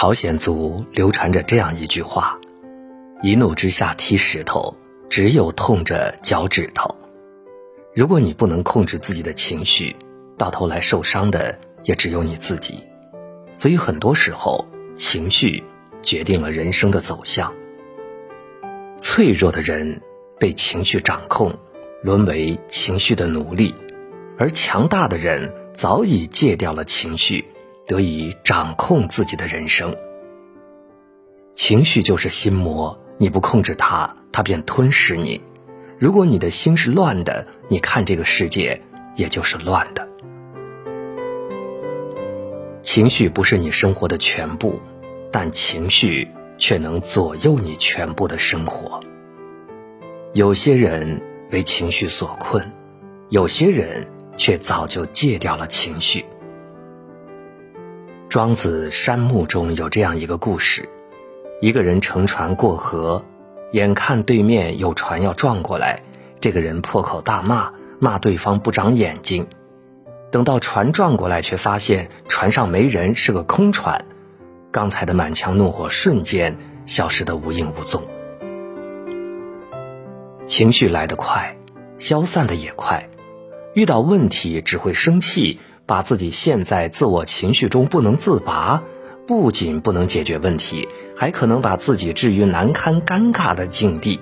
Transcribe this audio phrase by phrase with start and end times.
[0.00, 2.38] 朝鲜族流传着这样一句话
[3.20, 4.74] ：“一怒之下踢石头，
[5.10, 6.96] 只有痛着脚趾头。”
[7.94, 9.94] 如果你不能控制自己的情绪，
[10.38, 12.82] 到头来受伤的也只有你自己。
[13.54, 14.64] 所以很多时候，
[14.96, 15.62] 情绪
[16.00, 17.52] 决定了人生的走向。
[19.02, 20.00] 脆弱的人
[20.38, 21.52] 被情绪掌控，
[22.02, 23.74] 沦为情绪的奴隶；
[24.38, 27.44] 而强大的人早已戒掉了情绪。
[27.90, 29.92] 得以掌控自己的人生。
[31.52, 35.40] 情绪就是心魔，你不控制它，它便吞噬你。
[35.98, 38.80] 如果你的心是乱的，你看这个世界
[39.16, 40.08] 也就是乱的。
[42.80, 44.80] 情绪不是你生活的全部，
[45.32, 49.00] 但情绪却能左右你全部的生活。
[50.32, 51.20] 有些人
[51.50, 52.70] 为情绪所困，
[53.30, 56.24] 有些人却早就戒掉了情绪。
[58.30, 60.88] 庄子山木中有这样一个故事：
[61.60, 63.24] 一个人乘船过河，
[63.72, 66.04] 眼看对面有船要撞过来，
[66.38, 69.48] 这个人破口大骂，骂对方不长眼睛。
[70.30, 74.04] 等到船撞过来，却发现船上没人，是个空船。
[74.70, 78.04] 刚才的满腔怒火瞬间消失得无影无踪。
[80.46, 81.56] 情绪来得快，
[81.98, 83.08] 消散的也快。
[83.74, 85.58] 遇到问题只会生气。
[85.90, 88.84] 把自己陷在自我情绪中不能自拔，
[89.26, 94.20] 不仅不能解决问题，还可能把自己置于难堪尴尬的境地。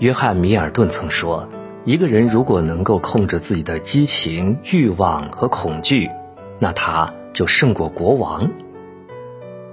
[0.00, 1.48] 约翰·米尔顿曾说
[1.86, 6.10] ：“一个人如果能够控制自己的激情、欲望和恐惧，
[6.58, 8.50] 那他就胜过国王。”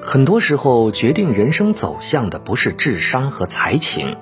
[0.00, 4.16] 很多时候，决定人生走向的不是智商和才情，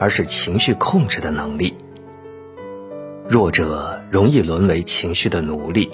[0.00, 1.76] 而是情绪控制的能力。
[3.30, 5.88] 弱者容易沦为情绪的奴隶，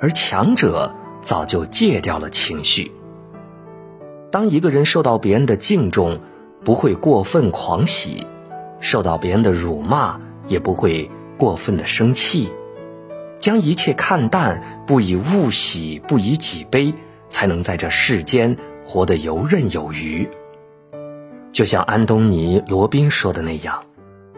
[0.00, 2.90] 而强者早就戒掉了情绪。
[4.32, 6.18] 当一个人受到别人的敬重，
[6.64, 8.26] 不会过分狂喜；
[8.80, 11.08] 受到别人的辱骂，也不会
[11.38, 12.50] 过分的生气。
[13.38, 16.92] 将一切看淡，不以物喜，不以己悲，
[17.28, 20.28] 才能在这世间活得游刃有余。
[21.52, 23.84] 就像安东尼·罗宾说的那样，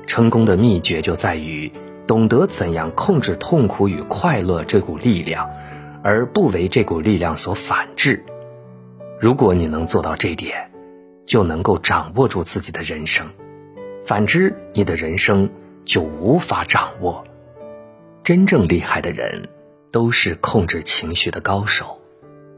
[0.04, 1.72] 成功的秘诀就在于。
[2.06, 5.48] 懂得怎样控制痛苦与快乐这股力量，
[6.02, 8.24] 而不为这股力量所反制。
[9.18, 10.70] 如果你能做到这点，
[11.26, 13.26] 就能够掌握住自己的人生；
[14.04, 15.48] 反之，你的人生
[15.86, 17.24] 就无法掌握。
[18.22, 19.48] 真正厉害的人，
[19.90, 22.00] 都是控制情绪的高手。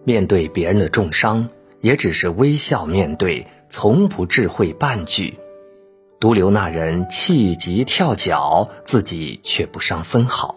[0.04, 1.48] 面对别人的重伤，
[1.80, 5.38] 也只是微笑面对，从不智慧半句。
[6.18, 10.56] 独留那人气急跳脚，自己却不伤分毫。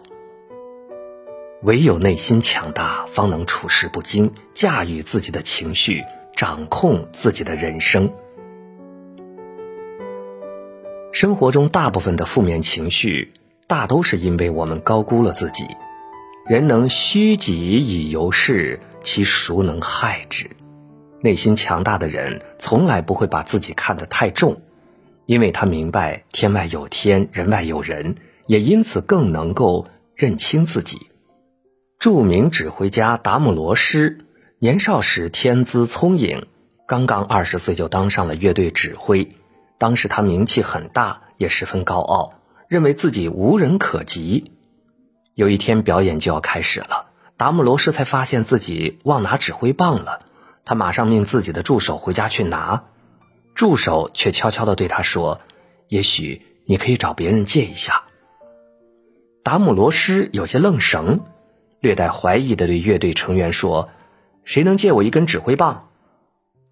[1.62, 6.02] 唯有内心强大，方能处事不惊，驾驭自己的情绪，
[6.34, 8.10] 掌控自己的人生。
[11.12, 13.34] 生活中大部分的负面情绪，
[13.66, 15.66] 大都是因为我们高估了自己。
[16.46, 20.48] 人能虚己以游世，其孰能害之？
[21.20, 24.62] 内心强大的人，从来不会把自己看得太重。
[25.30, 29.86] 因为他明白天外有天，人外有人，也因此更能够
[30.16, 31.06] 认清自己。
[32.00, 34.26] 著名指挥家达姆罗施
[34.58, 36.48] 年少时天资聪颖，
[36.88, 39.36] 刚刚二十岁就当上了乐队指挥。
[39.78, 44.50] 当时他名气很大，也十分高傲，认为自己无人可及。
[45.36, 50.26] 有一天表演就要开始了，达姆罗施才发现自己忘拿指挥棒了，
[50.64, 52.86] 他马上命自己的助手回家去拿。
[53.60, 55.42] 助手却悄悄地对他说
[55.88, 58.04] ：“也许你可以找别人借一下。”
[59.44, 61.20] 达姆罗施有些愣神，
[61.78, 63.90] 略带怀疑地对乐队成员说
[64.44, 65.90] ：“谁能借我一根指挥棒？”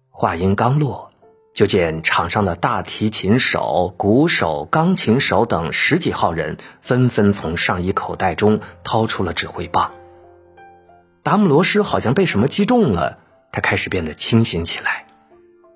[0.09, 1.11] 话音刚落，
[1.53, 9.91] 就见场上的大提琴手、鼓手、钢琴手等十几号人纷纷从上衣口袋中掏出了指挥棒。
[11.21, 13.19] 达姆罗施好像被什么击中了，
[13.51, 15.05] 他开始变得清醒起来。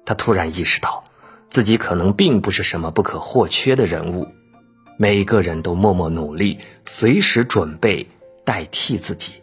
[0.06, 1.04] 他突然意识到，
[1.50, 4.28] 自己可能并不是什么不可或缺的人物，
[4.98, 8.10] 每个人都默默努力，随时准备
[8.44, 9.36] 代替自己。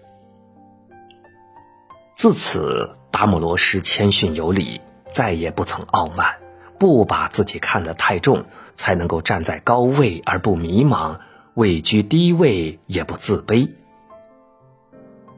[2.15, 6.37] 自此，达姆罗什谦逊有礼，再也不曾傲慢，
[6.79, 11.21] 不把自己看得太重，才能够站在高位而不迷茫，
[11.55, 13.71] 位居低位也不自卑。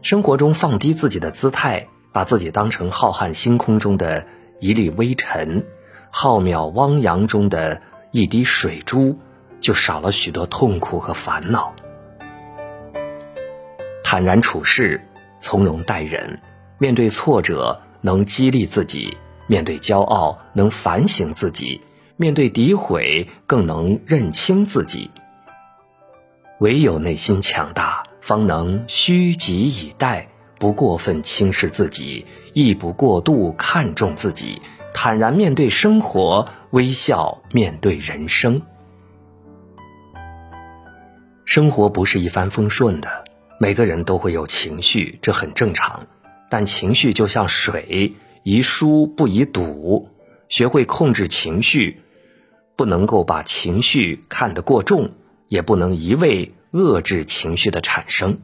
[0.01, 4.27] 生活中放低自己的姿态，把自己当成浩瀚星空中的。
[4.63, 5.67] 一粒微尘，
[6.09, 7.83] 浩渺汪洋中的
[8.13, 9.19] 一滴水珠，
[9.59, 11.75] 就少了许多痛苦和烦恼。
[14.05, 15.05] 坦然处事，
[15.41, 16.41] 从容待人，
[16.79, 19.17] 面对挫折，能激励自己；
[19.49, 21.81] 面对骄傲，能反省自己；
[22.17, 25.11] 面对诋毁，更能认清自己。
[26.61, 30.29] 唯有内心强大，方能虚己以待，
[30.61, 34.61] 不过分轻视自己，亦不过度看重自己，
[34.93, 38.63] 坦然面对生活，微笑面对人生。
[41.45, 43.25] 生活不是一帆风顺的，
[43.59, 46.07] 每个人都会有情绪，这很正常。
[46.49, 50.09] 但情绪就像水，宜疏不宜堵。
[50.49, 52.03] 学会控制情绪，
[52.77, 55.13] 不能够把情绪看得过重，
[55.49, 58.41] 也不能一味遏制情绪的产生。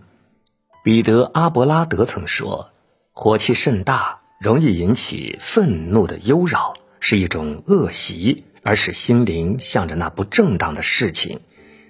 [0.82, 2.70] 彼得·阿伯拉德曾说
[3.20, 11.40] ：“火气甚大，容易引起愤怒的忧扰，是一种恶习，而使心灵向着那不正当的事情。”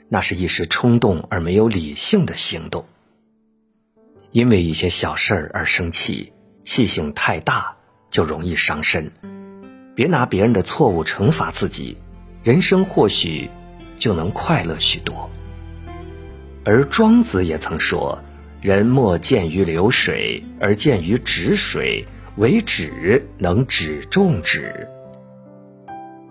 [0.08, 2.86] 那是一时冲动而没有理性的行动，
[4.30, 6.32] 因为一些小事儿而生气，
[6.64, 7.76] 气性太大
[8.08, 9.12] 就容易伤身。
[9.94, 11.98] 别拿别人的错误惩罚自己，
[12.42, 13.50] 人生或许
[13.98, 15.28] 就能快乐许多。
[16.64, 18.18] 而庄子也曾说
[18.60, 22.06] ：“人莫见于流水，而见于止水，
[22.36, 24.88] 为止能止众止。”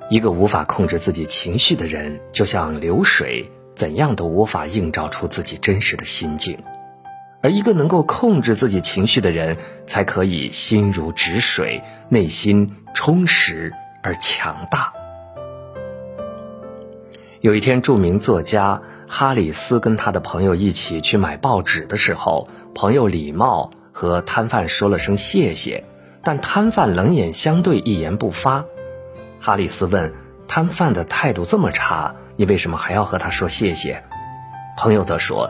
[0.10, 3.50] 一个无法控制自己情绪的人，就像流水。
[3.76, 6.58] 怎样都无法映照出自己真实的心境，
[7.44, 13.72] 而一个能够控制自己情绪的人，才可以心如止水，内心充实
[14.02, 14.92] 而强大。
[17.48, 25.86] 有一天，著名作家哈里斯跟他的朋友一起去买报纸的时候，朋友礼貌和摊贩说了声谢谢，
[26.26, 28.66] 但摊贩冷眼相对，一言不发。
[29.40, 30.14] 哈里斯问
[30.50, 32.16] 摊贩的态度这么差。
[32.36, 34.04] 你为什么还要和他说谢谢？
[34.78, 35.50] 朋友则说：“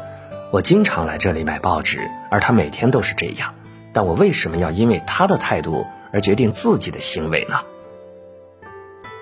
[0.54, 3.56] 我经常来这里买报纸，而他每天都是这样。
[3.92, 7.56] 但我为什么要因为他的态度而决定自己的行为呢？”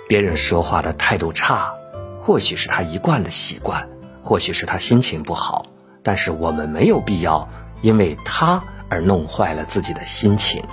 [0.09, 1.73] 别人说话的态度差，
[2.25, 3.87] 或许是他一贯的习惯，
[4.23, 5.67] 或许是他心情不好。
[6.01, 7.47] 但是我们没有必要
[7.83, 10.63] 因为他而弄坏了自己的心情。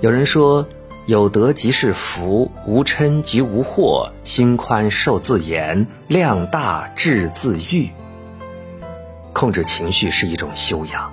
[0.00, 0.66] 有人说。
[1.06, 7.90] 有德即是福，无嗔即无祸，心宽受自严，量大智自愈。
[9.34, 11.12] 控制情绪是一种修养，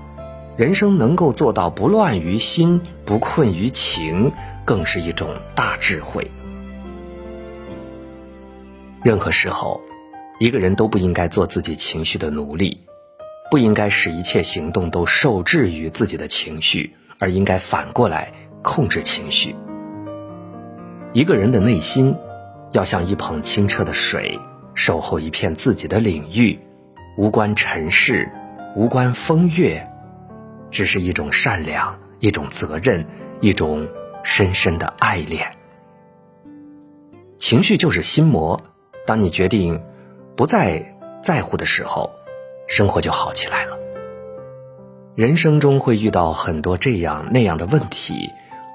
[0.55, 4.31] 人生能够做到不乱于心，不困于情，
[4.63, 6.31] 更是一种大智慧。
[9.03, 9.81] 任何时候，
[10.39, 12.85] 一个人都不应该做自己情绪的奴隶，
[13.49, 18.31] 不应该使一切行动都受制于自己的情绪，而应该反过来
[18.61, 19.55] 控制情绪。
[21.13, 22.15] 一个人的内心，
[22.73, 24.39] 要像一捧清澈的水，
[24.75, 26.59] 守候一片自己的领域，
[27.17, 28.31] 无关尘世，
[28.75, 29.83] 无关风月，
[30.69, 33.03] 只是一种善良，一种责任，
[33.39, 33.87] 一种
[34.23, 35.51] 深深的爱恋。
[37.39, 38.61] 情绪就是心魔，
[39.05, 39.81] 当你决定
[40.35, 42.11] 不再在乎的时候，
[42.67, 43.77] 生活就好起来了。
[45.15, 48.29] 人生中会遇到很多这样那样的问题。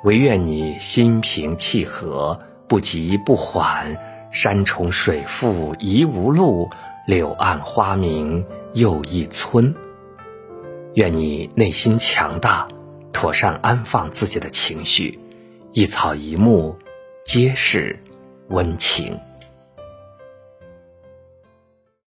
[0.05, 2.38] 唯愿你心平气和，
[2.69, 3.96] 不急不缓。
[4.31, 6.69] 山重水复疑无路，
[7.06, 8.44] 柳暗花明
[8.75, 9.75] 又一村。
[10.94, 12.69] 愿你内心强大，
[13.12, 15.18] 妥善安放自己的情绪，
[15.73, 16.76] 一草一木
[17.25, 17.99] 皆是
[18.49, 19.18] 温情。